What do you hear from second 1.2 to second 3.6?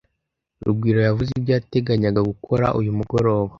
ibyo yateganyaga gukora uyu mugoroba?